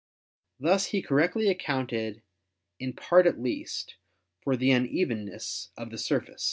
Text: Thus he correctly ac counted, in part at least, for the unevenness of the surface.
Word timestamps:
Thus 0.59 0.87
he 0.87 1.03
correctly 1.03 1.45
ac 1.49 1.59
counted, 1.59 2.23
in 2.79 2.93
part 2.93 3.27
at 3.27 3.39
least, 3.39 3.97
for 4.39 4.57
the 4.57 4.71
unevenness 4.71 5.69
of 5.77 5.91
the 5.91 5.99
surface. 5.99 6.39